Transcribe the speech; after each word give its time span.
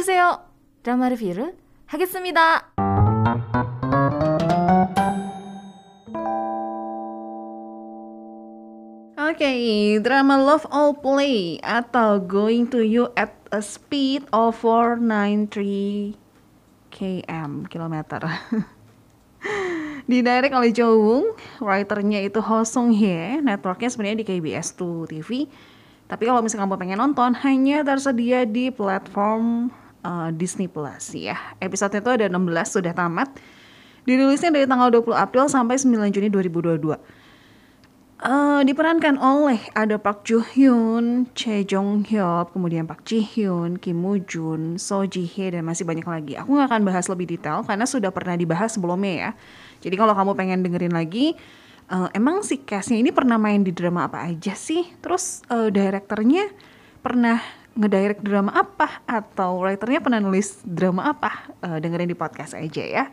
보세요. 0.00 0.40
드라마 0.82 1.08
리뷰를 1.08 1.56
하겠습니다. 1.86 2.72
Oke, 9.36 10.00
drama 10.00 10.38
Love 10.40 10.64
All 10.72 10.94
Play 10.96 11.60
atau 11.60 12.22
Going 12.22 12.70
to 12.72 12.80
You 12.80 13.12
at 13.18 13.36
a 13.52 13.60
Speed 13.60 14.30
of 14.32 14.56
493 14.62 16.16
km 16.88 17.68
kilometer. 17.68 18.22
Didirect 20.06 20.54
oleh 20.54 20.70
Jo 20.70 20.94
Woong, 20.94 21.34
writernya 21.58 22.22
itu 22.22 22.38
Ho 22.38 22.62
Sung 22.62 22.94
Hye, 22.94 23.42
networknya 23.42 23.90
sebenarnya 23.90 24.22
di 24.22 24.26
KBS 24.30 24.78
2 24.78 25.10
TV. 25.10 25.50
Tapi 26.06 26.22
kalau 26.22 26.38
misalnya 26.38 26.70
kamu 26.70 26.78
pengen 26.78 26.98
nonton, 27.02 27.34
hanya 27.42 27.82
tersedia 27.82 28.46
di 28.46 28.70
platform 28.70 29.74
uh, 30.05 30.29
Disney 30.33 30.67
Plus 30.69 31.13
ya. 31.13 31.37
Episode 31.57 31.97
itu 31.97 32.09
ada 32.09 32.25
16 32.29 32.37
sudah 32.67 32.93
tamat. 32.93 33.29
Dirilisnya 34.05 34.49
dari 34.49 34.65
tanggal 34.65 34.89
20 34.89 35.13
April 35.13 35.45
sampai 35.45 35.77
9 35.77 36.09
Juni 36.09 36.27
2022. 36.33 36.97
Uh, 38.21 38.61
diperankan 38.61 39.17
oleh 39.17 39.57
ada 39.73 39.97
Park 39.97 40.29
Joo 40.29 40.45
Hyun, 40.45 41.25
Choi 41.33 41.65
Jong 41.65 42.05
Hyuk, 42.05 42.53
kemudian 42.53 42.85
Park 42.85 43.01
Ji 43.01 43.17
Hyun, 43.17 43.81
Kim 43.81 44.05
Woo 44.05 44.21
Jun, 44.21 44.77
So 44.77 45.09
Ji 45.09 45.25
Hye 45.25 45.57
dan 45.57 45.65
masih 45.65 45.89
banyak 45.89 46.05
lagi. 46.05 46.33
Aku 46.37 46.53
nggak 46.53 46.69
akan 46.69 46.81
bahas 46.85 47.09
lebih 47.09 47.33
detail 47.33 47.65
karena 47.65 47.89
sudah 47.89 48.13
pernah 48.13 48.37
dibahas 48.37 48.77
sebelumnya 48.77 49.13
ya. 49.13 49.29
Jadi 49.81 49.97
kalau 49.97 50.13
kamu 50.13 50.37
pengen 50.37 50.61
dengerin 50.61 50.93
lagi, 50.93 51.33
uh, 51.89 52.13
emang 52.13 52.45
si 52.45 52.61
castnya 52.61 53.01
ini 53.01 53.09
pernah 53.09 53.41
main 53.41 53.65
di 53.65 53.73
drama 53.73 54.05
apa 54.05 54.29
aja 54.29 54.53
sih? 54.53 54.85
Terus 55.01 55.41
uh, 55.49 55.73
direkturnya 55.73 56.45
pernah 57.01 57.41
ngedirect 57.71 58.21
drama 58.23 58.51
apa 58.51 58.99
atau 59.07 59.63
writernya 59.63 60.03
pernah 60.03 60.19
nulis 60.19 60.59
drama 60.67 61.15
apa? 61.15 61.55
Uh, 61.63 61.77
dengerin 61.79 62.11
di 62.11 62.17
podcast 62.17 62.55
aja 62.55 62.83
ya. 62.83 63.05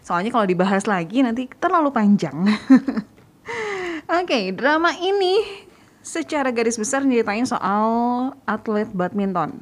Soalnya 0.00 0.32
kalau 0.32 0.48
dibahas 0.48 0.88
lagi 0.88 1.20
nanti 1.20 1.46
terlalu 1.60 1.92
panjang. 1.92 2.34
Oke, 4.10 4.26
okay, 4.26 4.44
drama 4.56 4.96
ini 4.96 5.44
secara 6.00 6.48
garis 6.50 6.80
besar 6.80 7.04
nyeritain 7.04 7.44
soal 7.44 7.88
atlet 8.48 8.88
badminton. 8.90 9.60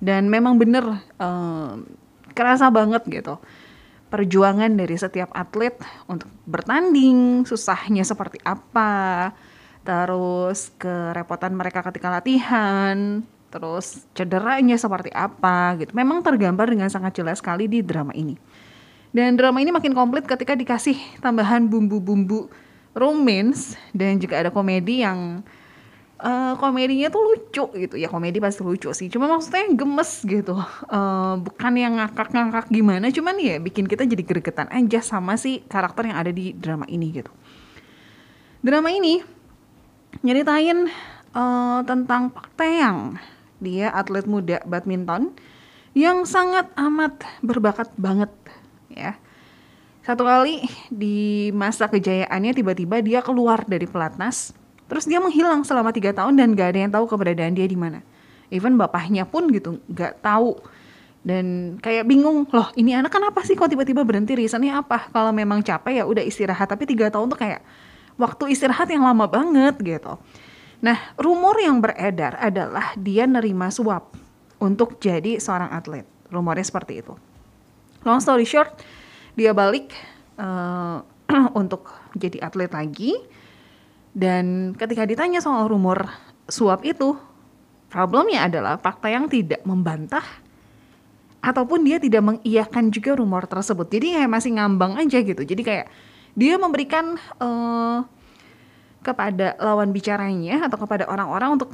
Dan 0.00 0.32
memang 0.32 0.56
bener 0.56 0.84
uh, 1.20 1.78
kerasa 2.32 2.72
banget 2.72 3.04
gitu. 3.08 3.36
Perjuangan 4.08 4.72
dari 4.74 4.96
setiap 4.96 5.30
atlet 5.36 5.76
untuk 6.08 6.30
bertanding, 6.48 7.44
susahnya 7.44 8.06
seperti 8.06 8.38
apa, 8.46 9.32
terus 9.82 10.70
kerepotan 10.78 11.52
mereka 11.56 11.82
ketika 11.82 12.08
latihan, 12.08 13.26
terus 13.54 14.02
cederanya 14.18 14.74
seperti 14.74 15.14
apa 15.14 15.78
gitu. 15.78 15.94
Memang 15.94 16.26
tergambar 16.26 16.66
dengan 16.66 16.90
sangat 16.90 17.14
jelas 17.14 17.38
sekali 17.38 17.70
di 17.70 17.86
drama 17.86 18.10
ini. 18.10 18.34
Dan 19.14 19.38
drama 19.38 19.62
ini 19.62 19.70
makin 19.70 19.94
komplit 19.94 20.26
ketika 20.26 20.58
dikasih 20.58 20.98
tambahan 21.22 21.70
bumbu-bumbu 21.70 22.50
romance 22.98 23.78
dan 23.94 24.18
juga 24.18 24.42
ada 24.42 24.50
komedi 24.50 25.06
yang 25.06 25.38
uh, 26.18 26.58
komedinya 26.58 27.14
tuh 27.14 27.22
lucu 27.22 27.64
gitu. 27.78 27.94
Ya 27.94 28.10
komedi 28.10 28.42
pasti 28.42 28.66
lucu 28.66 28.90
sih. 28.90 29.06
Cuma 29.06 29.30
maksudnya 29.30 29.70
gemes 29.70 30.18
gitu. 30.26 30.58
Uh, 30.90 31.38
bukan 31.38 31.78
yang 31.78 32.02
ngakak-ngakak 32.02 32.66
gimana. 32.74 33.06
Cuman 33.14 33.38
ya 33.38 33.62
bikin 33.62 33.86
kita 33.86 34.02
jadi 34.02 34.26
gregetan 34.26 34.66
aja 34.74 34.98
sama 34.98 35.38
si 35.38 35.62
karakter 35.70 36.10
yang 36.10 36.18
ada 36.18 36.34
di 36.34 36.50
drama 36.50 36.82
ini 36.90 37.14
gitu. 37.14 37.30
Drama 38.66 38.90
ini 38.90 39.22
nyeritain 40.26 40.90
uh, 41.38 41.86
tentang 41.86 42.34
Pak 42.34 42.50
Taeyang 42.58 43.14
dia 43.62 43.90
atlet 43.90 44.26
muda 44.26 44.62
badminton 44.66 45.34
yang 45.94 46.26
sangat 46.26 46.66
amat 46.74 47.22
berbakat 47.40 47.90
banget 47.94 48.30
ya. 48.90 49.14
Satu 50.04 50.26
kali 50.28 50.68
di 50.92 51.48
masa 51.56 51.88
kejayaannya 51.88 52.52
tiba-tiba 52.52 53.00
dia 53.00 53.24
keluar 53.24 53.64
dari 53.64 53.88
pelatnas, 53.88 54.52
terus 54.84 55.08
dia 55.08 55.16
menghilang 55.16 55.64
selama 55.64 55.96
tiga 55.96 56.12
tahun 56.12 56.36
dan 56.36 56.52
gak 56.52 56.76
ada 56.76 56.78
yang 56.84 56.92
tahu 56.92 57.08
keberadaan 57.08 57.56
dia 57.56 57.64
di 57.64 57.78
mana. 57.78 58.04
Even 58.52 58.76
bapaknya 58.76 59.24
pun 59.24 59.48
gitu 59.48 59.80
gak 59.88 60.20
tahu. 60.20 60.60
Dan 61.24 61.80
kayak 61.80 62.04
bingung 62.04 62.44
loh 62.52 62.68
ini 62.76 62.92
anak 62.92 63.08
kenapa 63.08 63.40
sih 63.48 63.56
kok 63.56 63.72
tiba-tiba 63.72 64.04
berhenti? 64.04 64.36
Reasonnya 64.36 64.84
apa? 64.84 65.08
Kalau 65.08 65.32
memang 65.32 65.64
capek 65.64 66.00
ya 66.00 66.04
udah 66.04 66.20
istirahat. 66.20 66.68
Tapi 66.68 66.84
tiga 66.84 67.08
tahun 67.08 67.32
tuh 67.32 67.40
kayak 67.40 67.64
waktu 68.20 68.52
istirahat 68.52 68.92
yang 68.92 69.08
lama 69.08 69.24
banget 69.24 69.74
gitu 69.80 70.20
nah 70.84 71.16
rumor 71.16 71.56
yang 71.56 71.80
beredar 71.80 72.36
adalah 72.36 72.92
dia 73.00 73.24
nerima 73.24 73.72
suap 73.72 74.12
untuk 74.60 75.00
jadi 75.00 75.40
seorang 75.40 75.72
atlet. 75.72 76.04
Rumornya 76.28 76.66
seperti 76.66 77.00
itu. 77.00 77.14
Long 78.04 78.20
story 78.20 78.44
short 78.44 78.80
dia 79.34 79.56
balik 79.56 79.92
uh, 80.36 81.00
untuk 81.60 81.88
jadi 82.16 82.44
atlet 82.44 82.70
lagi. 82.70 83.16
Dan 84.14 84.76
ketika 84.78 85.02
ditanya 85.02 85.42
soal 85.42 85.66
rumor 85.66 86.06
suap 86.46 86.86
itu 86.86 87.18
problemnya 87.90 88.46
adalah 88.46 88.78
fakta 88.78 89.10
yang 89.10 89.26
tidak 89.26 89.64
membantah 89.66 90.22
ataupun 91.44 91.82
dia 91.84 92.00
tidak 92.00 92.22
mengiyakan 92.22 92.88
juga 92.94 93.18
rumor 93.18 93.44
tersebut. 93.44 93.90
Jadi 93.90 94.16
kayak 94.16 94.30
masih 94.30 94.50
ngambang 94.56 94.96
aja 94.96 95.18
gitu. 95.20 95.42
Jadi 95.42 95.62
kayak 95.66 95.86
dia 96.34 96.54
memberikan 96.56 97.18
uh, 97.42 98.06
kepada 99.04 99.54
lawan 99.60 99.92
bicaranya 99.92 100.64
atau 100.64 100.80
kepada 100.80 101.04
orang-orang 101.04 101.60
untuk 101.60 101.70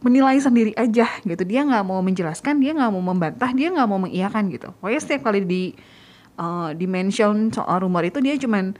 menilai 0.00 0.40
sendiri 0.40 0.72
aja 0.74 1.06
gitu. 1.22 1.42
Dia 1.44 1.60
nggak 1.68 1.84
mau 1.84 2.00
menjelaskan 2.00 2.56
dia 2.58 2.72
nggak 2.72 2.90
mau 2.90 3.04
membantah 3.04 3.52
dia 3.52 3.68
nggak 3.68 3.88
mau 3.88 4.00
mengiyakan 4.00 4.48
gitu. 4.48 4.72
Pokoknya 4.80 5.00
setiap 5.00 5.28
kali 5.28 5.44
di 5.44 5.76
uh, 6.40 6.72
dimension 6.72 7.52
soal 7.52 7.84
rumor 7.84 8.02
itu 8.08 8.18
dia 8.24 8.34
cuman 8.40 8.72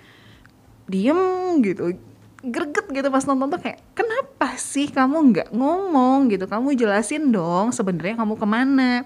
diem 0.88 1.20
gitu 1.62 1.94
greget 2.40 2.88
gitu 2.88 3.08
pas 3.12 3.22
nonton 3.28 3.52
tuh 3.52 3.60
kayak 3.60 3.84
kenapa 3.92 4.56
sih 4.56 4.88
kamu 4.88 5.16
nggak 5.36 5.48
ngomong 5.52 6.32
gitu? 6.32 6.48
Kamu 6.48 6.72
jelasin 6.72 7.28
dong 7.28 7.68
sebenarnya 7.76 8.16
kamu 8.16 8.40
ke 8.40 8.46
mana? 8.48 9.04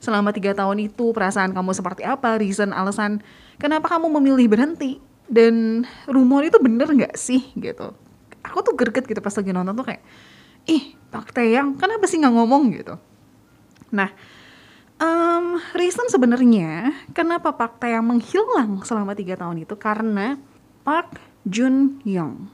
Selama 0.00 0.32
tiga 0.32 0.56
tahun 0.56 0.88
itu 0.88 1.12
perasaan 1.12 1.52
kamu 1.52 1.76
seperti 1.76 2.08
apa? 2.08 2.40
Reason 2.40 2.72
alasan 2.72 3.20
kenapa 3.60 3.92
kamu 3.92 4.08
memilih 4.16 4.48
berhenti 4.48 5.09
dan 5.30 5.86
rumor 6.10 6.42
itu 6.42 6.58
bener 6.58 6.90
nggak 6.90 7.14
sih 7.14 7.54
gitu? 7.54 7.94
Aku 8.42 8.66
tuh 8.66 8.74
greget 8.74 9.06
gitu 9.06 9.22
pas 9.22 9.32
lagi 9.32 9.50
nonton 9.54 9.72
tuh 9.78 9.86
kayak 9.86 10.02
ih 10.66 10.98
Pak 11.14 11.32
Teyang 11.32 11.78
kenapa 11.78 12.04
sih 12.10 12.18
nggak 12.18 12.34
ngomong? 12.34 12.62
Gitu. 12.74 12.94
Nah 13.94 14.10
Um, 15.00 15.56
reason 15.72 16.12
sebenarnya 16.12 16.92
kenapa 17.16 17.56
Park 17.56 17.80
Taeyang 17.80 18.04
menghilang 18.04 18.84
selama 18.84 19.16
tiga 19.16 19.32
tahun 19.32 19.64
itu 19.64 19.72
karena 19.80 20.36
Park 20.84 21.16
Jun 21.48 22.04
Young. 22.04 22.52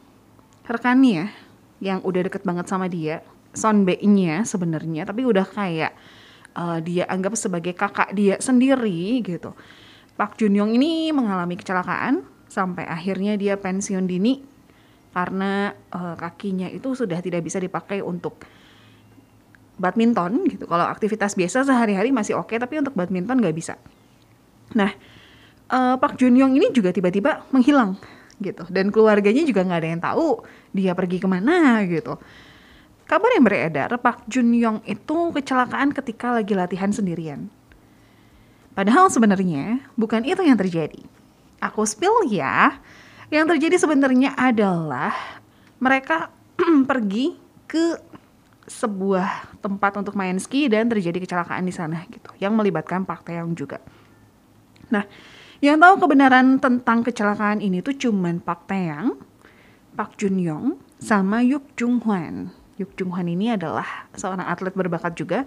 Rekannya 0.63 1.35
yang 1.83 1.99
udah 2.07 2.31
deket 2.31 2.47
banget 2.47 2.71
sama 2.71 2.87
dia 2.87 3.27
Son 3.51 3.83
B-nya 3.83 4.47
sebenarnya 4.47 5.11
tapi 5.11 5.27
udah 5.27 5.43
kayak 5.43 5.91
uh, 6.55 6.79
dia 6.79 7.11
anggap 7.11 7.35
sebagai 7.35 7.75
kakak 7.75 8.15
dia 8.15 8.39
sendiri 8.39 9.27
gitu. 9.27 9.51
Park 10.15 10.39
Jun 10.39 10.55
Young 10.55 10.71
ini 10.79 11.11
mengalami 11.11 11.59
kecelakaan 11.59 12.23
sampai 12.57 12.89
akhirnya 12.89 13.37
dia 13.37 13.61
pensiun 13.61 14.09
dini 14.09 14.41
karena 15.13 15.77
uh, 15.93 16.17
kakinya 16.17 16.73
itu 16.73 16.97
sudah 16.97 17.21
tidak 17.21 17.45
bisa 17.45 17.61
dipakai 17.61 18.01
untuk 18.01 18.41
badminton 19.77 20.49
gitu. 20.49 20.65
Kalau 20.65 20.89
aktivitas 20.89 21.37
biasa 21.37 21.69
sehari-hari 21.69 22.09
masih 22.09 22.41
oke, 22.41 22.49
okay, 22.49 22.57
tapi 22.57 22.81
untuk 22.81 22.97
badminton 22.97 23.45
nggak 23.45 23.57
bisa. 23.57 23.77
Nah, 24.73 24.89
uh, 25.69 26.01
Pak 26.01 26.17
Junyong 26.17 26.57
ini 26.57 26.73
juga 26.73 26.97
tiba-tiba 26.97 27.45
menghilang 27.53 28.01
gitu, 28.41 28.69
dan 28.69 28.93
keluarganya 28.93 29.45
juga 29.45 29.65
nggak 29.65 29.81
ada 29.81 29.89
yang 29.89 30.03
tahu 30.05 30.29
dia 30.73 30.93
pergi 30.93 31.21
ke 31.21 31.29
mana 31.29 31.81
gitu. 31.89 32.17
Kabar 33.07 33.31
yang 33.39 33.45
beredar, 33.47 33.91
Pak 34.01 34.27
Junyong 34.29 34.85
itu 34.85 35.31
kecelakaan 35.33 35.95
ketika 35.95 36.35
lagi 36.35 36.53
latihan 36.53 36.91
sendirian. 36.93 37.49
Padahal 38.77 39.09
sebenarnya 39.09 39.81
bukan 39.97 40.27
itu 40.29 40.45
yang 40.45 40.59
terjadi. 40.61 41.16
Aku 41.61 41.87
spill 41.89 42.29
ya. 42.29 42.81
Yang 43.33 43.57
terjadi 43.57 43.77
sebenarnya 43.83 44.39
adalah 44.39 45.13
mereka 45.83 46.31
pergi 46.91 47.35
ke 47.67 47.99
sebuah 48.67 49.59
tempat 49.63 50.03
untuk 50.03 50.19
main 50.19 50.37
ski 50.43 50.67
dan 50.67 50.91
terjadi 50.91 51.23
kecelakaan 51.23 51.63
di 51.63 51.75
sana 51.75 52.03
gitu 52.11 52.35
yang 52.43 52.55
melibatkan 52.59 53.07
Park 53.07 53.31
Taeyong 53.31 53.55
juga. 53.55 53.79
Nah, 54.91 55.07
yang 55.63 55.79
tahu 55.79 56.03
kebenaran 56.03 56.59
tentang 56.59 57.07
kecelakaan 57.07 57.63
ini 57.63 57.81
tuh 57.81 57.95
cuman 57.95 58.43
Park 58.43 58.67
Taeyang, 58.67 59.15
Park 59.95 60.19
Jun 60.19 60.37
Yong, 60.43 60.67
sama 60.99 61.41
Yuk 61.47 61.79
Jung 61.79 62.03
Hwan. 62.03 62.51
Yuk 62.77 62.93
Jung 62.99 63.15
Hwan 63.15 63.31
ini 63.31 63.55
adalah 63.55 64.11
seorang 64.13 64.45
atlet 64.45 64.75
berbakat 64.75 65.15
juga, 65.17 65.47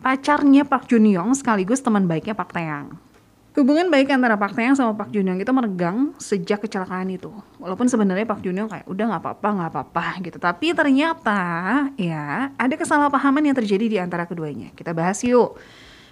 pacarnya 0.00 0.64
Park 0.64 0.88
Jun 0.88 1.04
Yong 1.04 1.34
sekaligus 1.36 1.82
teman 1.82 2.06
baiknya 2.06 2.32
Park 2.32 2.54
Taeyang. 2.54 3.09
Hubungan 3.50 3.90
baik 3.90 4.14
antara 4.14 4.38
Park 4.38 4.54
Taeyang 4.54 4.78
sama 4.78 4.94
Park 4.94 5.10
Junyoung 5.10 5.42
itu 5.42 5.50
meregang 5.50 6.14
sejak 6.22 6.62
kecelakaan 6.62 7.10
itu. 7.10 7.34
Walaupun 7.58 7.90
sebenarnya 7.90 8.22
Park 8.22 8.46
Junyoung 8.46 8.70
kayak 8.70 8.86
udah 8.86 9.04
nggak 9.10 9.22
apa-apa, 9.26 9.48
nggak 9.58 9.70
apa-apa 9.74 10.04
gitu. 10.22 10.38
Tapi 10.38 10.70
ternyata 10.70 11.42
ya 11.98 12.54
ada 12.54 12.74
kesalahpahaman 12.78 13.42
yang 13.50 13.56
terjadi 13.58 13.86
di 13.90 13.98
antara 13.98 14.22
keduanya. 14.30 14.70
Kita 14.78 14.94
bahas 14.94 15.18
yuk. 15.26 15.58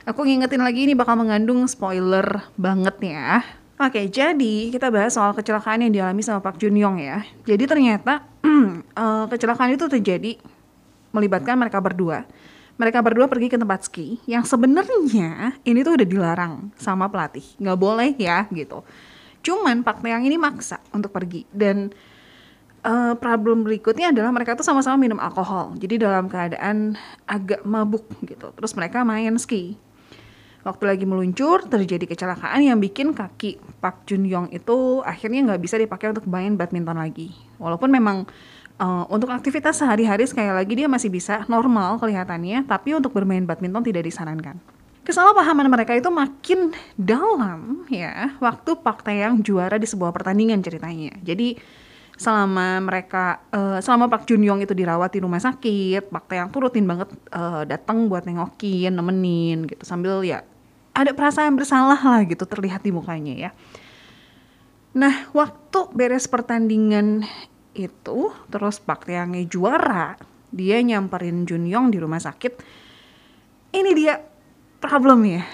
Aku 0.02 0.26
ngingetin 0.26 0.66
lagi 0.66 0.90
ini 0.90 0.98
bakal 0.98 1.14
mengandung 1.14 1.62
spoiler 1.70 2.42
banget 2.58 2.96
ya. 3.06 3.46
Oke, 3.78 4.10
jadi 4.10 4.74
kita 4.74 4.90
bahas 4.90 5.14
soal 5.14 5.30
kecelakaan 5.30 5.86
yang 5.86 5.94
dialami 5.94 6.18
sama 6.26 6.42
Pak 6.42 6.58
Jun 6.58 6.74
Yong 6.74 6.98
ya. 6.98 7.22
Jadi 7.46 7.70
ternyata 7.70 8.26
uh, 8.98 9.26
kecelakaan 9.30 9.78
itu 9.78 9.86
terjadi 9.86 10.42
melibatkan 11.14 11.54
mereka 11.54 11.78
berdua. 11.78 12.26
Mereka 12.78 13.02
berdua 13.02 13.26
pergi 13.26 13.50
ke 13.50 13.58
tempat 13.58 13.90
ski 13.90 14.22
yang 14.30 14.46
sebenarnya 14.46 15.58
ini 15.66 15.82
tuh 15.82 15.98
udah 15.98 16.06
dilarang 16.06 16.70
sama 16.78 17.10
pelatih, 17.10 17.42
nggak 17.58 17.78
boleh 17.78 18.14
ya 18.14 18.46
gitu. 18.54 18.86
Cuman 19.42 19.82
Pak 19.82 19.98
Taeyang 20.02 20.22
ini 20.30 20.38
maksa 20.38 20.78
untuk 20.94 21.10
pergi 21.10 21.42
dan 21.50 21.90
uh, 22.86 23.18
problem 23.18 23.66
berikutnya 23.66 24.14
adalah 24.14 24.30
mereka 24.30 24.54
tuh 24.54 24.62
sama-sama 24.62 24.94
minum 24.94 25.18
alkohol. 25.18 25.74
Jadi 25.74 25.98
dalam 25.98 26.30
keadaan 26.30 26.94
agak 27.26 27.66
mabuk 27.66 28.06
gitu. 28.22 28.54
Terus 28.54 28.72
mereka 28.78 29.02
main 29.02 29.34
ski 29.42 29.74
waktu 30.66 30.84
lagi 30.84 31.04
meluncur 31.08 31.64
terjadi 31.64 32.04
kecelakaan 32.04 32.60
yang 32.60 32.76
bikin 32.76 33.16
kaki 33.16 33.56
Pak 33.80 34.04
Jun 34.04 34.26
Yong 34.28 34.52
itu 34.52 35.00
akhirnya 35.00 35.54
nggak 35.54 35.62
bisa 35.64 35.80
dipakai 35.80 36.12
untuk 36.12 36.26
main 36.28 36.54
badminton 36.54 36.98
lagi. 36.98 37.32
Walaupun 37.56 37.88
memang 37.88 38.28
uh, 38.78 39.04
untuk 39.10 39.30
aktivitas 39.30 39.82
sehari-hari 39.82 40.24
sekali 40.24 40.50
lagi 40.50 40.72
dia 40.78 40.88
masih 40.88 41.10
bisa 41.10 41.44
normal 41.50 41.98
kelihatannya, 42.00 42.64
tapi 42.64 42.94
untuk 42.94 43.12
bermain 43.12 43.44
badminton 43.44 43.84
tidak 43.84 44.06
disarankan. 44.06 44.58
Kesalahpahaman 45.04 45.72
mereka 45.72 45.96
itu 45.96 46.12
makin 46.12 46.72
dalam 46.94 47.88
ya 47.88 48.36
waktu 48.44 48.76
Pak 48.76 49.08
Taeyang 49.08 49.40
juara 49.40 49.80
di 49.80 49.88
sebuah 49.88 50.12
pertandingan 50.12 50.60
ceritanya. 50.60 51.16
Jadi 51.24 51.56
selama 52.18 52.82
mereka 52.82 53.40
uh, 53.54 53.78
selama 53.80 54.10
Pak 54.10 54.28
Jun 54.28 54.44
Yong 54.44 54.60
itu 54.60 54.76
dirawat 54.76 55.16
di 55.16 55.24
rumah 55.24 55.40
sakit, 55.40 56.12
Pak 56.12 56.24
Taeyang 56.28 56.52
tuh 56.52 56.68
rutin 56.68 56.84
banget 56.84 57.08
uh, 57.32 57.64
datang 57.64 58.04
buat 58.10 58.28
nengokin, 58.28 58.92
nemenin 58.92 59.64
gitu 59.64 59.80
sambil 59.86 60.20
ya 60.26 60.44
ada 60.92 61.14
perasaan 61.14 61.54
bersalah 61.54 61.96
lah 62.02 62.20
gitu 62.26 62.42
terlihat 62.42 62.82
di 62.82 62.90
mukanya 62.90 63.48
ya. 63.48 63.50
Nah, 64.98 65.30
waktu 65.30 65.94
beres 65.94 66.26
pertandingan 66.26 67.22
itu, 67.76 68.32
terus 68.48 68.80
Pak 68.80 69.08
Tiangnya 69.08 69.44
juara, 69.44 70.16
dia 70.48 70.80
nyamperin 70.80 71.44
Jun 71.44 71.68
Yong 71.68 71.92
di 71.92 71.98
rumah 72.00 72.20
sakit. 72.20 72.52
Ini 73.72 73.90
dia 73.92 74.16
problem 74.80 75.28
ya. 75.28 75.44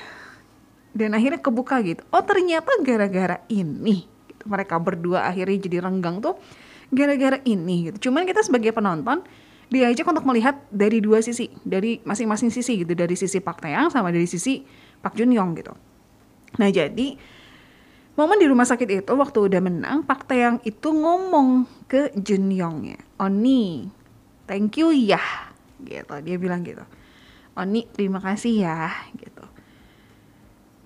Dan 0.95 1.19
akhirnya 1.19 1.43
kebuka 1.43 1.83
gitu. 1.83 2.07
Oh 2.15 2.23
ternyata 2.23 2.71
gara-gara 2.87 3.43
ini. 3.51 4.07
Gitu. 4.07 4.43
Mereka 4.47 4.79
berdua 4.79 5.27
akhirnya 5.27 5.59
jadi 5.59 5.83
renggang 5.83 6.23
tuh 6.23 6.39
gara-gara 6.95 7.43
ini 7.43 7.91
gitu. 7.91 8.09
Cuman 8.11 8.23
kita 8.23 8.47
sebagai 8.47 8.71
penonton 8.71 9.27
diajak 9.73 10.07
untuk 10.07 10.23
melihat 10.23 10.63
dari 10.71 11.03
dua 11.03 11.19
sisi, 11.19 11.51
dari 11.67 11.99
masing-masing 12.07 12.55
sisi 12.55 12.87
gitu, 12.87 12.95
dari 12.95 13.19
sisi 13.19 13.43
Pak 13.43 13.67
Taeyang 13.67 13.91
sama 13.91 14.15
dari 14.15 14.31
sisi 14.31 14.63
Pak 15.03 15.19
Jun 15.19 15.35
Yong 15.35 15.51
gitu. 15.59 15.75
Nah 16.63 16.71
jadi 16.71 17.19
momen 18.15 18.39
di 18.39 18.47
rumah 18.47 18.67
sakit 18.67 19.05
itu 19.05 19.13
waktu 19.15 19.39
udah 19.51 19.61
menang 19.63 20.07
Pak 20.07 20.31
Taeyang 20.31 20.59
itu 20.63 20.91
ngomong 20.91 21.67
ke 21.91 22.15
Jun 22.15 22.51
Yong 22.51 22.95
ya, 22.95 23.01
Oni, 23.23 23.91
thank 24.47 24.79
you 24.79 24.95
ya, 24.95 25.23
gitu. 25.83 26.15
Dia 26.23 26.37
bilang 26.39 26.63
gitu. 26.63 26.83
Oni 27.55 27.87
terima 27.91 28.19
kasih 28.23 28.67
ya, 28.67 28.91
gitu. 29.19 29.45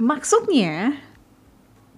Maksudnya 0.01 0.97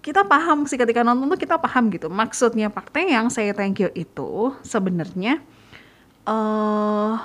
kita 0.01 0.25
paham 0.25 0.65
sih 0.65 0.81
ketika 0.81 1.05
nonton 1.05 1.29
tuh 1.29 1.41
kita 1.41 1.61
paham 1.61 1.93
gitu. 1.93 2.09
Maksudnya 2.09 2.73
Pak 2.73 2.91
Taeyang 2.91 3.29
saya 3.29 3.53
thank 3.53 3.79
you 3.79 3.93
itu 3.93 4.57
sebenarnya 4.65 5.39
uh, 6.25 7.21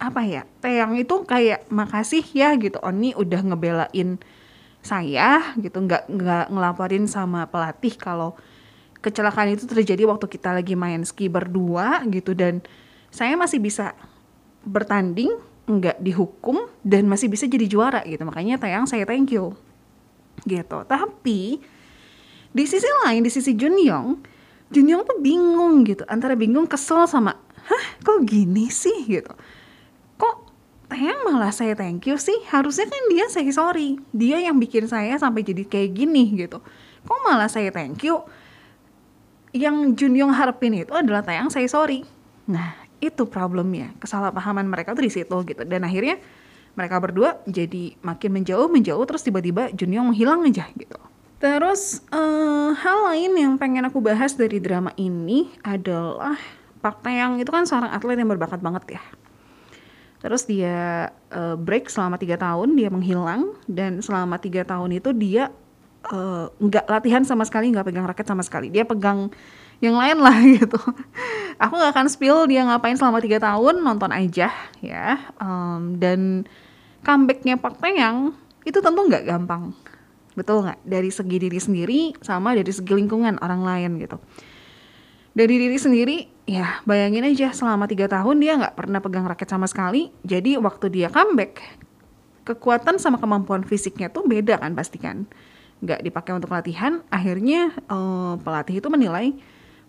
apa 0.00 0.20
ya 0.24 0.42
Teyang 0.64 0.96
itu 0.96 1.12
kayak 1.28 1.68
makasih 1.68 2.24
ya 2.32 2.56
gitu 2.56 2.80
Oni 2.80 3.12
udah 3.12 3.40
ngebelain 3.44 4.16
saya 4.80 5.52
gitu 5.60 5.76
nggak 5.76 6.08
nggak 6.08 6.46
ngelaporin 6.48 7.04
sama 7.04 7.44
pelatih 7.48 7.92
kalau 8.00 8.32
kecelakaan 9.00 9.52
itu 9.56 9.64
terjadi 9.68 10.08
waktu 10.08 10.28
kita 10.28 10.56
lagi 10.56 10.76
main 10.76 11.04
ski 11.04 11.28
berdua 11.28 12.04
gitu. 12.08 12.32
Dan 12.36 12.64
saya 13.12 13.36
masih 13.36 13.60
bisa 13.60 13.96
bertanding 14.64 15.32
nggak 15.68 16.02
dihukum 16.02 16.66
dan 16.84 17.06
masih 17.08 17.28
bisa 17.28 17.44
jadi 17.48 17.68
juara 17.68 18.00
gitu. 18.04 18.24
Makanya 18.24 18.60
Tayang 18.60 18.88
saya 18.88 19.04
thank 19.04 19.32
you 19.32 19.52
gitu. 20.48 20.84
Tapi 20.84 21.60
di 22.50 22.64
sisi 22.66 22.88
lain 23.06 23.22
di 23.22 23.30
sisi 23.30 23.54
Junyong 23.54 24.08
Junyong 24.70 25.02
tuh 25.02 25.18
bingung 25.20 25.84
gitu. 25.84 26.04
Antara 26.08 26.34
bingung 26.36 26.64
kesel 26.64 27.04
sama 27.04 27.36
hah 27.60 27.84
kok 28.00 28.24
gini 28.24 28.72
sih? 28.72 29.06
gitu 29.06 29.32
Tayang 30.90 31.22
malah 31.22 31.54
saya 31.54 31.78
thank 31.78 32.10
you 32.10 32.18
sih. 32.18 32.34
Harusnya 32.50 32.90
kan 32.90 33.02
dia 33.06 33.30
saya 33.30 33.46
sorry. 33.54 34.02
Dia 34.10 34.42
yang 34.42 34.58
bikin 34.58 34.90
saya 34.90 35.14
sampai 35.22 35.46
jadi 35.46 35.62
kayak 35.62 35.94
gini 35.94 36.34
gitu. 36.34 36.58
Kok 37.06 37.20
malah 37.22 37.46
saya 37.46 37.70
thank 37.70 38.02
you? 38.02 38.18
Yang 39.54 39.94
Junyong 40.02 40.34
harapin 40.34 40.74
itu 40.74 40.90
adalah 40.90 41.22
Tayang 41.22 41.46
saya 41.46 41.70
sorry. 41.70 42.02
Nah 42.50 42.74
itu 42.98 43.22
problemnya. 43.30 43.94
Kesalahpahaman 44.02 44.66
mereka 44.66 44.98
tuh 44.98 45.06
di 45.06 45.14
situ 45.14 45.36
gitu. 45.46 45.62
Dan 45.62 45.86
akhirnya 45.86 46.18
mereka 46.74 46.98
berdua 46.98 47.38
jadi 47.46 47.94
makin 48.02 48.42
menjauh 48.42 48.66
menjauh 48.66 49.06
terus 49.06 49.22
tiba-tiba 49.22 49.70
Junyong 49.70 50.10
menghilang 50.10 50.42
aja 50.42 50.66
gitu. 50.74 50.98
Terus 51.38 52.02
uh, 52.10 52.74
hal 52.74 52.98
lain 53.14 53.32
yang 53.38 53.54
pengen 53.62 53.86
aku 53.86 54.02
bahas 54.02 54.34
dari 54.34 54.58
drama 54.58 54.90
ini 54.98 55.54
adalah 55.62 56.34
Pak 56.82 57.06
Taeyang 57.06 57.38
itu 57.38 57.48
kan 57.48 57.62
seorang 57.62 57.94
atlet 57.94 58.18
yang 58.18 58.28
berbakat 58.28 58.58
banget 58.58 58.98
ya 58.98 59.02
Terus 60.20 60.44
dia 60.44 61.10
uh, 61.32 61.56
break 61.56 61.88
selama 61.88 62.20
tiga 62.20 62.36
tahun, 62.36 62.76
dia 62.76 62.92
menghilang 62.92 63.56
dan 63.64 64.04
selama 64.04 64.36
tiga 64.36 64.68
tahun 64.68 65.00
itu 65.00 65.16
dia 65.16 65.48
uh, 66.12 66.52
nggak 66.60 66.84
latihan 66.84 67.24
sama 67.24 67.48
sekali, 67.48 67.72
nggak 67.72 67.88
pegang 67.88 68.04
raket 68.04 68.28
sama 68.28 68.44
sekali. 68.44 68.68
Dia 68.68 68.84
pegang 68.84 69.32
yang 69.80 69.96
lain 69.96 70.20
lah 70.20 70.36
gitu. 70.60 70.76
Aku 71.56 71.72
nggak 71.72 71.92
akan 71.96 72.06
spill 72.12 72.44
dia 72.44 72.68
ngapain 72.68 73.00
selama 73.00 73.24
tiga 73.24 73.40
tahun, 73.40 73.80
nonton 73.80 74.12
aja 74.12 74.52
ya. 74.84 75.32
Um, 75.40 75.96
dan 75.96 76.44
comebacknya 77.00 77.56
Pak 77.56 77.80
Taeyang 77.80 78.36
itu 78.68 78.76
tentu 78.84 79.00
nggak 79.00 79.24
gampang, 79.24 79.72
betul 80.36 80.68
nggak? 80.68 80.84
Dari 80.84 81.08
segi 81.08 81.36
diri 81.40 81.56
sendiri 81.56 82.00
sama 82.20 82.52
dari 82.52 82.68
segi 82.68 82.92
lingkungan 82.92 83.40
orang 83.40 83.64
lain 83.64 83.96
gitu 83.96 84.20
dari 85.30 85.54
diri 85.56 85.78
sendiri 85.78 86.16
ya 86.50 86.82
bayangin 86.82 87.22
aja 87.30 87.54
selama 87.54 87.86
tiga 87.86 88.10
tahun 88.10 88.42
dia 88.42 88.58
nggak 88.58 88.74
pernah 88.74 88.98
pegang 88.98 89.22
raket 89.30 89.46
sama 89.46 89.70
sekali. 89.70 90.10
Jadi 90.26 90.58
waktu 90.58 90.90
dia 90.90 91.06
comeback 91.06 91.62
kekuatan 92.42 92.98
sama 92.98 93.22
kemampuan 93.22 93.62
fisiknya 93.62 94.10
tuh 94.10 94.26
beda 94.26 94.58
kan 94.58 94.74
pasti 94.74 94.98
kan? 94.98 95.30
Nggak 95.78 96.02
dipakai 96.02 96.34
untuk 96.34 96.50
latihan 96.50 97.06
akhirnya 97.14 97.70
uh, 97.86 98.34
pelatih 98.42 98.82
itu 98.82 98.90
menilai 98.90 99.30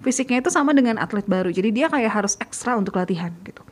fisiknya 0.06 0.46
itu 0.46 0.54
sama 0.54 0.78
dengan 0.78 1.02
atlet 1.02 1.26
baru. 1.26 1.50
Jadi 1.50 1.74
dia 1.74 1.90
kayak 1.90 2.14
harus 2.14 2.38
ekstra 2.38 2.78
untuk 2.78 2.94
latihan 2.94 3.34
gitu. 3.42 3.66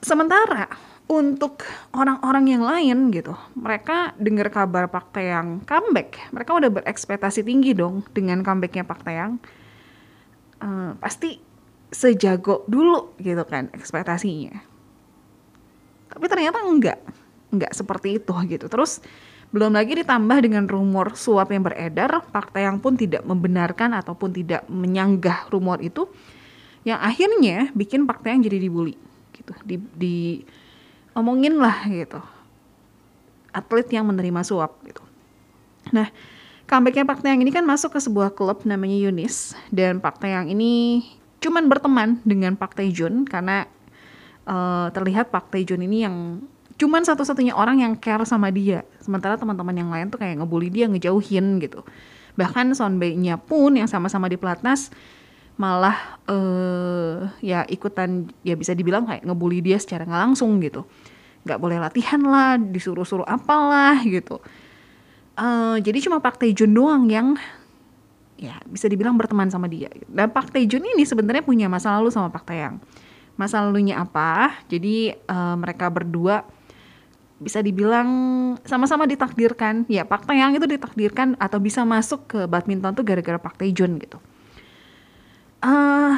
Sementara 0.00 0.72
untuk 1.04 1.68
orang-orang 1.92 2.44
yang 2.48 2.64
lain 2.64 3.12
gitu 3.12 3.36
mereka 3.52 4.16
dengar 4.16 4.48
kabar 4.48 4.88
Pak 4.88 5.12
Taeyang 5.12 5.60
comeback 5.68 6.16
mereka 6.32 6.56
udah 6.56 6.72
berekspektasi 6.80 7.44
tinggi 7.44 7.76
dong 7.76 8.08
dengan 8.16 8.40
comebacknya 8.40 8.88
Pak 8.88 9.04
Taeyang 9.04 9.36
uh, 10.64 10.96
pasti 10.98 11.36
sejago 11.92 12.64
dulu 12.66 13.14
gitu 13.20 13.44
kan 13.44 13.70
ekspektasinya. 13.70 14.56
Tapi 16.10 16.26
ternyata 16.26 16.64
enggak 16.64 16.98
enggak 17.54 17.72
seperti 17.76 18.18
itu 18.18 18.34
gitu. 18.48 18.66
Terus 18.66 18.98
belum 19.54 19.78
lagi 19.78 19.94
ditambah 19.94 20.38
dengan 20.42 20.66
rumor 20.66 21.14
suap 21.14 21.54
yang 21.54 21.62
beredar 21.62 22.26
Pak 22.34 22.50
Taeyang 22.50 22.82
pun 22.82 22.98
tidak 22.98 23.22
membenarkan 23.22 23.94
ataupun 23.94 24.34
tidak 24.34 24.66
menyanggah 24.66 25.46
rumor 25.54 25.78
itu 25.78 26.10
yang 26.82 26.98
akhirnya 26.98 27.70
bikin 27.70 28.02
Pak 28.02 28.26
Taeyang 28.26 28.42
jadi 28.42 28.58
dibully 28.58 28.98
gitu. 29.30 29.54
Di, 29.62 29.76
di 29.94 30.16
omongin 31.14 31.62
lah 31.62 31.86
gitu. 31.86 32.18
Atlet 33.54 33.86
yang 33.94 34.10
menerima 34.10 34.42
suap 34.42 34.82
gitu. 34.82 35.02
Nah 35.94 36.10
comebacknya 36.64 37.04
Pak 37.04 37.20
Taeyang 37.20 37.44
ini 37.44 37.52
kan 37.52 37.64
masuk 37.64 37.96
ke 37.96 38.00
sebuah 38.00 38.32
klub 38.32 38.64
namanya 38.64 38.96
Yunis. 38.96 39.52
Dan 39.68 40.00
Pak 40.00 40.20
Taeyang 40.20 40.48
ini 40.52 41.04
cuman 41.40 41.68
berteman 41.68 42.20
dengan 42.24 42.56
Pak 42.56 42.80
Taejun 42.80 43.28
karena 43.28 43.68
uh, 44.48 44.88
terlihat 44.92 45.28
Pak 45.28 45.52
Taejun 45.52 45.84
ini 45.84 46.08
yang 46.08 46.40
cuman 46.74 47.06
satu-satunya 47.06 47.54
orang 47.54 47.84
yang 47.84 47.92
care 48.00 48.24
sama 48.24 48.48
dia. 48.48 48.82
Sementara 48.98 49.36
teman-teman 49.36 49.76
yang 49.76 49.90
lain 49.92 50.08
tuh 50.08 50.18
kayak 50.18 50.40
ngebully 50.40 50.72
dia 50.72 50.88
ngejauhin 50.88 51.60
gitu. 51.60 51.84
Bahkan 52.34 52.74
Sonbei-nya 52.74 53.38
pun 53.38 53.78
yang 53.78 53.86
sama-sama 53.86 54.26
di 54.26 54.34
pelatnas 54.34 54.90
malah 55.54 56.18
uh, 56.26 57.30
ya 57.38 57.62
ikutan 57.70 58.26
ya 58.42 58.58
bisa 58.58 58.74
dibilang 58.74 59.06
kayak 59.06 59.22
ngebully 59.22 59.62
dia 59.62 59.78
secara 59.78 60.02
nggak 60.02 60.22
langsung 60.32 60.58
gitu. 60.58 60.82
Nggak 61.44 61.60
boleh 61.60 61.78
latihan 61.78 62.18
lah 62.24 62.56
disuruh-suruh 62.58 63.28
apalah 63.28 64.00
gitu 64.02 64.40
uh, 65.38 65.76
jadi 65.78 65.98
cuma 66.02 66.18
Pak 66.18 66.42
Taejun 66.42 66.72
doang 66.72 67.06
yang 67.10 67.38
ya 68.34 68.58
bisa 68.66 68.90
dibilang 68.90 69.14
berteman 69.14 69.50
sama 69.50 69.70
dia. 69.70 69.88
Dan 70.10 70.30
Pak 70.34 70.54
Taejun 70.54 70.82
ini 70.82 71.06
sebenarnya 71.06 71.44
punya 71.46 71.66
masa 71.70 71.94
lalu 71.94 72.10
sama 72.10 72.30
Pak 72.30 72.44
Taeyang. 72.50 72.82
Masa 73.34 73.62
lalunya 73.62 73.98
apa? 73.98 74.54
Jadi 74.70 75.10
uh, 75.26 75.58
mereka 75.58 75.90
berdua 75.90 76.46
bisa 77.44 77.58
dibilang 77.60 78.08
sama-sama 78.62 79.04
ditakdirkan 79.04 79.84
ya 79.90 80.06
Park 80.06 80.24
Taeyang 80.24 80.54
itu 80.54 80.64
ditakdirkan 80.64 81.34
atau 81.36 81.58
bisa 81.58 81.82
masuk 81.82 82.30
ke 82.30 82.40
badminton 82.46 82.94
tuh 82.94 83.02
gara-gara 83.02 83.36
Park 83.36 83.58
Taejun 83.58 83.98
gitu 83.98 84.18
uh, 85.60 86.14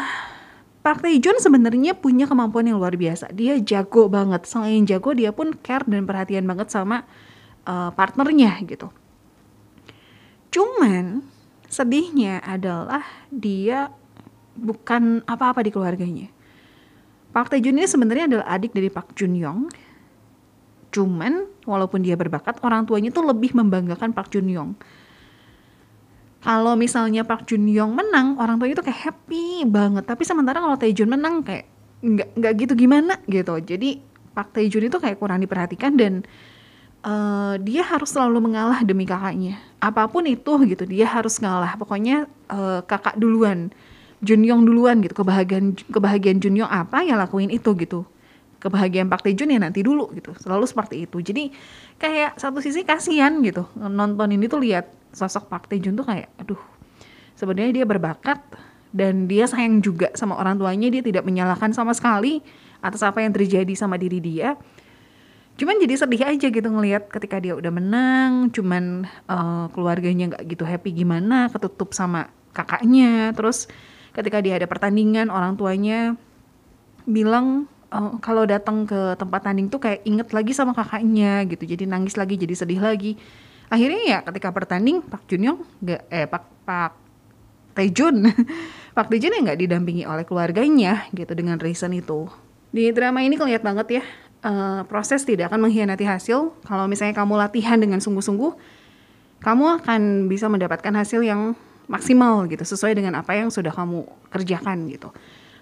Taejun 0.85 1.43
sebenarnya 1.43 1.99
punya 1.99 2.29
kemampuan 2.31 2.71
yang 2.71 2.79
luar 2.79 2.95
biasa 2.95 3.33
dia 3.33 3.57
jago 3.59 4.07
banget 4.07 4.45
selain 4.45 4.87
jago 4.87 5.17
dia 5.17 5.35
pun 5.35 5.57
care 5.57 5.83
dan 5.89 6.07
perhatian 6.07 6.45
banget 6.45 6.69
sama 6.69 7.03
uh, 7.67 7.91
partnernya 7.97 8.63
gitu 8.69 8.93
cuman 10.57 11.21
sedihnya 11.69 12.41
adalah 12.41 13.05
dia 13.29 13.93
bukan 14.57 15.21
apa-apa 15.29 15.61
di 15.61 15.69
keluarganya 15.69 16.29
Park 17.37 17.53
Taejun 17.53 17.77
ini 17.77 17.85
sebenarnya 17.85 18.25
adalah 18.33 18.47
adik 18.57 18.73
dari 18.73 18.89
Park 18.89 19.13
Jun 19.13 19.37
Young 19.37 19.69
Cuman 20.97 21.45
walaupun 21.69 22.01
dia 22.01 22.17
berbakat, 22.17 22.57
orang 22.65 22.89
tuanya 22.89 23.13
tuh 23.13 23.29
lebih 23.29 23.53
membanggakan 23.53 24.17
Park 24.17 24.33
Jun 24.33 24.49
Young. 24.49 24.73
Kalau 26.41 26.73
misalnya 26.73 27.21
Park 27.21 27.45
Jun 27.45 27.69
Young 27.69 27.93
menang, 27.93 28.41
orang 28.41 28.57
tuanya 28.57 28.81
tuh 28.81 28.87
kayak 28.89 29.13
happy 29.13 29.69
banget. 29.69 30.09
Tapi 30.09 30.25
sementara 30.25 30.65
kalau 30.65 30.81
Taejun 30.81 31.13
menang 31.13 31.45
kayak 31.45 31.69
nggak 32.01 32.29
nggak 32.41 32.53
gitu 32.65 32.73
gimana 32.73 33.21
gitu. 33.29 33.61
Jadi 33.61 34.01
Park 34.33 34.57
Taejun 34.57 34.89
itu 34.89 34.97
kayak 34.97 35.21
kurang 35.21 35.45
diperhatikan 35.45 36.01
dan 36.01 36.25
uh, 37.07 37.55
dia 37.63 37.87
harus 37.87 38.11
selalu 38.11 38.43
mengalah 38.51 38.83
demi 38.83 39.07
kakaknya. 39.07 39.63
Apa 39.79 40.11
pun 40.11 40.27
itu 40.27 40.59
gitu, 40.67 40.85
dia 40.85 41.07
harus 41.07 41.39
ngalah. 41.39 41.79
Pokoknya 41.79 42.27
uh, 42.51 42.83
kakak 42.83 43.15
duluan. 43.15 43.71
Jun 44.25 44.43
Young 44.43 44.65
duluan 44.65 45.05
gitu 45.05 45.13
kebahagiaan 45.13 45.77
kebahagiaan 45.93 46.41
Jun 46.41 46.57
Young 46.57 46.73
apa 46.73 47.05
ya 47.05 47.21
lakuin 47.21 47.53
itu 47.53 47.77
gitu 47.77 48.09
kebahagiaan 48.57 49.13
Pak 49.13 49.29
Taejun 49.29 49.53
ya 49.53 49.61
nanti 49.61 49.85
dulu 49.85 50.09
gitu 50.17 50.33
selalu 50.41 50.65
seperti 50.65 51.05
itu 51.05 51.21
jadi 51.21 51.53
kayak 52.01 52.41
satu 52.41 52.65
sisi 52.65 52.83
kasihan 52.83 53.37
gitu 53.45 53.69
nonton 53.77 54.33
ini 54.33 54.49
tuh 54.49 54.65
lihat 54.65 54.89
sosok 55.13 55.53
Pak 55.53 55.69
Taejun 55.69 55.95
tuh 55.95 56.07
kayak 56.09 56.33
aduh 56.41 56.59
sebenarnya 57.37 57.83
dia 57.83 57.87
berbakat 57.87 58.41
dan 58.97 59.29
dia 59.29 59.45
sayang 59.45 59.85
juga 59.85 60.09
sama 60.17 60.41
orang 60.41 60.57
tuanya 60.57 60.89
dia 60.89 61.05
tidak 61.05 61.29
menyalahkan 61.29 61.77
sama 61.77 61.93
sekali 61.93 62.41
atas 62.81 63.05
apa 63.05 63.21
yang 63.21 63.37
terjadi 63.37 63.73
sama 63.77 64.01
diri 64.01 64.19
dia 64.25 64.57
cuman 65.57 65.81
jadi 65.81 65.95
sedih 65.97 66.23
aja 66.23 66.47
gitu 66.53 66.69
ngelihat 66.69 67.09
ketika 67.09 67.41
dia 67.41 67.57
udah 67.57 67.73
menang 67.73 68.53
cuman 68.53 69.09
uh, 69.25 69.73
keluarganya 69.73 70.37
nggak 70.37 70.45
gitu 70.53 70.69
happy 70.69 70.93
gimana 70.93 71.49
ketutup 71.49 71.97
sama 71.97 72.29
kakaknya. 72.57 73.37
Terus 73.37 73.69
ketika 74.17 74.41
dia 74.41 74.57
ada 74.57 74.65
pertandingan 74.65 75.29
orang 75.29 75.61
tuanya 75.61 76.17
bilang 77.05 77.69
uh, 77.93 78.17
kalau 78.25 78.49
datang 78.49 78.89
ke 78.89 79.17
tempat 79.21 79.45
tanding 79.45 79.69
tuh 79.69 79.81
kayak 79.81 80.01
inget 80.09 80.29
lagi 80.33 80.57
sama 80.57 80.73
kakaknya 80.73 81.45
gitu. 81.49 81.69
Jadi 81.69 81.85
nangis 81.85 82.17
lagi 82.17 82.41
jadi 82.41 82.53
sedih 82.57 82.81
lagi. 82.81 83.21
Akhirnya 83.69 84.03
ya 84.05 84.19
ketika 84.25 84.53
pertanding 84.53 85.05
Pak 85.05 85.25
Junyong 85.29 85.59
nggak 85.85 86.03
eh 86.09 86.27
Pak 86.29 86.45
Pak 86.65 86.93
Taejun 87.77 88.25
Pak 88.97 89.07
Taejun 89.13 89.37
ya 89.37 89.41
nggak 89.53 89.61
didampingi 89.61 90.05
oleh 90.09 90.25
keluarganya 90.25 91.09
gitu 91.13 91.33
dengan 91.37 91.61
reason 91.61 91.93
itu. 91.93 92.31
Di 92.73 92.93
drama 92.93 93.25
ini 93.25 93.41
kelihatan 93.41 93.65
banget 93.65 93.89
ya 94.01 94.05
uh, 94.47 94.87
proses 94.87 95.27
tidak 95.27 95.51
akan 95.51 95.67
mengkhianati 95.67 96.07
hasil 96.07 96.55
kalau 96.63 96.87
misalnya 96.87 97.19
kamu 97.19 97.35
latihan 97.35 97.77
dengan 97.83 97.99
sungguh-sungguh 97.99 98.55
kamu 99.43 99.83
akan 99.83 100.31
bisa 100.31 100.47
mendapatkan 100.47 100.95
hasil 100.95 101.27
yang 101.27 101.59
maksimal 101.91 102.47
gitu 102.47 102.63
sesuai 102.63 102.95
dengan 102.95 103.19
apa 103.19 103.35
yang 103.35 103.51
sudah 103.51 103.75
kamu 103.75 104.07
kerjakan 104.31 104.87
gitu 104.87 105.11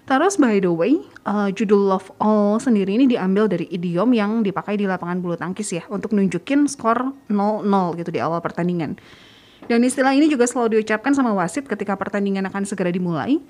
Terus 0.05 0.37
by 0.37 0.61
the 0.61 0.69
way, 0.69 1.01
uh, 1.25 1.49
judul 1.49 1.89
Love 1.89 2.13
All 2.21 2.61
sendiri 2.61 2.93
ini 2.93 3.09
diambil 3.09 3.49
dari 3.49 3.65
idiom 3.65 4.13
yang 4.13 4.45
dipakai 4.45 4.77
di 4.77 4.85
lapangan 4.85 5.17
bulu 5.17 5.33
tangkis 5.33 5.73
ya 5.73 5.83
untuk 5.89 6.13
nunjukin 6.13 6.69
skor 6.69 7.09
0-0 7.25 7.65
gitu 7.97 8.13
di 8.13 8.21
awal 8.21 8.37
pertandingan. 8.37 9.01
Dan 9.65 9.81
istilah 9.81 10.13
ini 10.13 10.29
juga 10.29 10.45
selalu 10.45 10.77
diucapkan 10.77 11.09
sama 11.17 11.33
wasit 11.33 11.65
ketika 11.65 11.97
pertandingan 11.97 12.45
akan 12.45 12.69
segera 12.69 12.93
dimulai. 12.93 13.41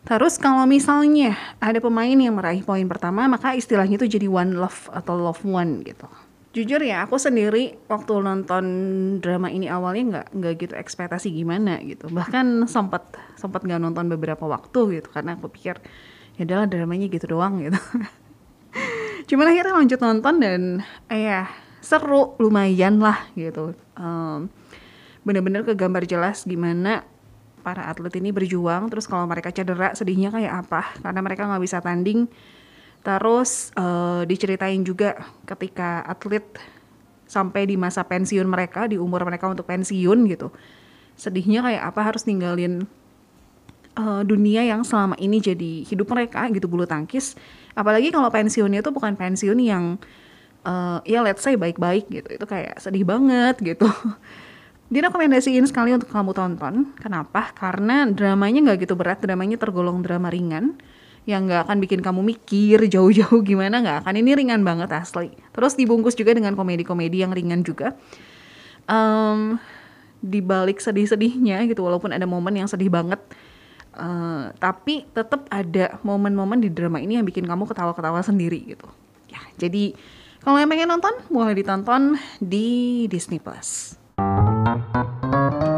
Terus 0.00 0.40
kalau 0.40 0.64
misalnya 0.64 1.36
ada 1.60 1.76
pemain 1.78 2.16
yang 2.16 2.32
meraih 2.32 2.64
poin 2.64 2.84
pertama, 2.88 3.28
maka 3.28 3.52
istilahnya 3.52 4.00
itu 4.00 4.16
jadi 4.18 4.26
one 4.26 4.56
love 4.56 4.88
atau 4.90 5.14
love 5.16 5.44
one 5.44 5.84
gitu. 5.84 6.08
Jujur 6.50 6.82
ya 6.82 7.06
aku 7.06 7.14
sendiri 7.14 7.78
waktu 7.86 8.10
nonton 8.26 8.64
drama 9.22 9.46
ini 9.54 9.70
awalnya 9.70 10.02
nggak 10.02 10.26
nggak 10.34 10.54
gitu 10.58 10.74
ekspektasi 10.74 11.30
gimana 11.30 11.78
gitu. 11.86 12.10
Bahkan 12.10 12.66
sempat 12.66 13.14
sempat 13.38 13.62
nggak 13.62 13.78
nonton 13.78 14.10
beberapa 14.10 14.50
waktu 14.50 14.98
gitu 14.98 15.08
karena 15.14 15.38
aku 15.38 15.46
pikir 15.46 15.78
ya 16.34 16.42
adalah 16.42 16.66
dramanya 16.66 17.06
gitu 17.06 17.38
doang 17.38 17.62
gitu. 17.62 17.78
Cuman 19.30 19.46
akhirnya 19.46 19.78
lanjut 19.78 20.00
nonton 20.02 20.34
dan 20.42 20.60
eh 21.06 21.46
seru 21.78 22.34
lumayan 22.42 22.98
lah 22.98 23.30
gitu. 23.38 23.78
Um, 23.94 24.50
bener-bener 25.22 25.62
kegambar 25.62 26.02
jelas 26.08 26.42
gimana 26.48 27.06
para 27.70 27.86
atlet 27.86 28.18
ini 28.18 28.34
berjuang 28.34 28.90
terus 28.90 29.06
kalau 29.06 29.30
mereka 29.30 29.54
cedera 29.54 29.94
sedihnya 29.94 30.34
kayak 30.34 30.66
apa 30.66 30.90
karena 31.06 31.20
mereka 31.22 31.46
nggak 31.46 31.62
bisa 31.62 31.78
tanding 31.78 32.26
Terus 33.00 33.72
uh, 33.80 34.28
diceritain 34.28 34.84
juga 34.84 35.16
ketika 35.48 36.04
atlet 36.04 36.44
sampai 37.24 37.64
di 37.64 37.80
masa 37.80 38.04
pensiun 38.04 38.44
mereka, 38.44 38.84
di 38.84 39.00
umur 39.00 39.24
mereka 39.24 39.48
untuk 39.48 39.64
pensiun 39.64 40.28
gitu. 40.28 40.52
Sedihnya 41.16 41.64
kayak 41.64 41.82
apa 41.94 42.00
harus 42.04 42.28
ninggalin 42.28 42.84
uh, 43.96 44.20
dunia 44.20 44.68
yang 44.68 44.84
selama 44.84 45.16
ini 45.16 45.40
jadi 45.40 45.84
hidup 45.88 46.12
mereka 46.12 46.44
gitu 46.52 46.68
bulu 46.68 46.84
tangkis. 46.84 47.40
Apalagi 47.72 48.12
kalau 48.12 48.28
pensiunnya 48.28 48.84
itu 48.84 48.92
bukan 48.92 49.16
pensiun 49.16 49.58
yang 49.64 49.96
uh, 50.68 51.00
ya 51.08 51.24
let's 51.24 51.40
say 51.40 51.56
baik-baik 51.56 52.04
gitu. 52.12 52.28
Itu 52.36 52.44
kayak 52.44 52.84
sedih 52.84 53.08
banget 53.08 53.56
gitu. 53.64 53.88
Direkomendasiin 54.90 55.62
sekali 55.70 55.94
untuk 55.94 56.10
kamu 56.10 56.34
tonton. 56.34 56.90
Kenapa? 56.98 57.54
Karena 57.54 58.10
dramanya 58.10 58.58
nggak 58.66 58.90
gitu 58.90 58.98
berat, 58.98 59.22
dramanya 59.22 59.54
tergolong 59.54 60.02
drama 60.02 60.34
ringan. 60.34 60.74
Yang 61.30 61.40
nggak 61.46 61.60
akan 61.70 61.76
bikin 61.78 62.00
kamu 62.02 62.20
mikir 62.26 62.78
jauh-jauh 62.90 63.38
gimana. 63.50 63.78
Nggak 63.78 64.02
akan. 64.02 64.14
Ini 64.18 64.30
ringan 64.34 64.66
banget 64.66 64.90
asli. 64.90 65.30
Terus 65.54 65.78
dibungkus 65.78 66.18
juga 66.18 66.34
dengan 66.34 66.58
komedi-komedi 66.58 67.22
yang 67.22 67.30
ringan 67.30 67.62
juga. 67.62 67.94
Um, 68.90 69.62
dibalik 70.18 70.82
sedih-sedihnya 70.82 71.70
gitu 71.70 71.86
walaupun 71.86 72.10
ada 72.10 72.26
momen 72.26 72.58
yang 72.58 72.66
sedih 72.66 72.90
banget. 72.90 73.22
Uh, 73.94 74.50
tapi 74.58 75.06
tetap 75.14 75.46
ada 75.54 76.02
momen-momen 76.02 76.58
di 76.58 76.70
drama 76.70 76.98
ini 76.98 77.18
yang 77.18 77.26
bikin 77.26 77.46
kamu 77.46 77.62
ketawa-ketawa 77.70 78.26
sendiri 78.26 78.74
gitu. 78.74 78.90
Ya 79.30 79.38
jadi 79.54 79.94
kalau 80.42 80.58
yang 80.58 80.66
pengen 80.66 80.90
nonton 80.90 81.14
boleh 81.30 81.54
ditonton 81.54 82.18
di 82.42 83.06
Disney 83.06 83.38
Plus. 83.38 83.99
Thank 84.70 85.64
you. 85.64 85.69